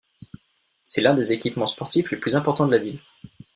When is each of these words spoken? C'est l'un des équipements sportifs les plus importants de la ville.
C'est 0.83 1.01
l'un 1.03 1.13
des 1.13 1.31
équipements 1.31 1.67
sportifs 1.67 2.09
les 2.09 2.17
plus 2.17 2.35
importants 2.35 2.65
de 2.65 2.71
la 2.71 2.79
ville. 2.81 2.99